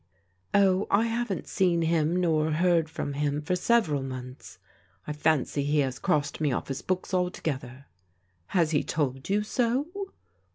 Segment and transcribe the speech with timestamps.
[0.19, 4.57] '*" Oh, I haven't seen him, nor heard from him for sev eral months.
[5.05, 7.85] I fancy he has crossed me off his books al together.""
[8.57, 10.11] Has he told you so